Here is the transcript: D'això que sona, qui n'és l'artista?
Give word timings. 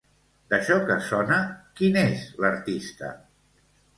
D'això 0.53 0.77
que 0.85 0.95
sona, 1.07 1.37
qui 1.81 1.91
n'és 1.97 2.25
l'artista? 2.45 3.13